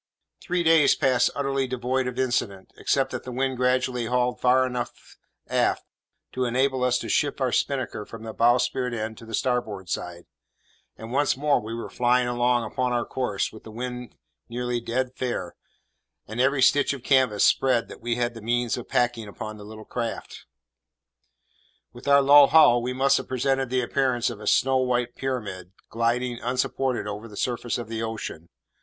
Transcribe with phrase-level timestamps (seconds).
[0.41, 5.15] Three days passed utterly devoid of incident, except that the wind gradually hauled far enough
[5.47, 5.83] aft
[6.31, 10.23] to enable us to shift our spinnaker from the bowsprit end to the starboard side;
[10.97, 14.15] and once more we were flying along upon our course with the wind
[14.49, 15.53] nearly dead fair,
[16.27, 19.63] and every stitch of canvas spread that we had the means of packing upon the
[19.63, 20.45] little craft.
[21.93, 25.73] With our low hull, we must have presented the appearance of a snow white pyramid,
[25.91, 28.49] gliding, unsupported, over the surface of the ocean.